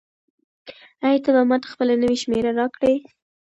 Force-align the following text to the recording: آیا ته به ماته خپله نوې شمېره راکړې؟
آیا 1.05 1.19
ته 1.23 1.29
به 1.35 1.41
ماته 1.49 1.67
خپله 1.73 1.93
نوې 2.01 2.17
شمېره 2.23 2.51
راکړې؟ 2.59 2.95